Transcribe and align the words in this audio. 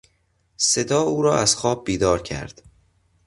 صدا 0.57 1.01
او 1.01 1.21
را 1.21 1.37
از 1.37 1.55
خواب 1.55 1.85
بیدار 1.85 2.21
کرد. 2.21 2.61